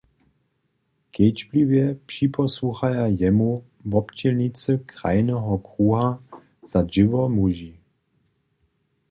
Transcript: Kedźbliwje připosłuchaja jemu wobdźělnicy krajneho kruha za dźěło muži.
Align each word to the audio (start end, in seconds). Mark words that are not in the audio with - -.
Kedźbliwje 1.13 1.85
připosłuchaja 2.09 3.05
jemu 3.19 3.51
wobdźělnicy 3.89 4.71
krajneho 4.91 5.53
kruha 5.67 6.07
za 6.71 6.79
dźěło 6.93 7.23
muži. 7.35 7.73